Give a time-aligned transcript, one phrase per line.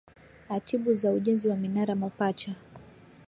[0.49, 2.55] atibu za ujenzi wa minara mapacha